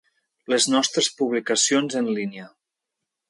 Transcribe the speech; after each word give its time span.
Les 0.53 0.65
nostres 0.75 1.09
publicacions 1.19 1.99
en 2.01 2.09
línia. 2.21 2.47